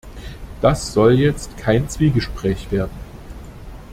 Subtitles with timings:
[0.61, 2.89] Das soll jetzt kein Zwiegespräch werden.